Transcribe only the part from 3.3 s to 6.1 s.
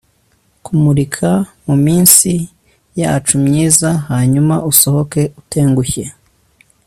myiza, hanyuma usohoke utengushye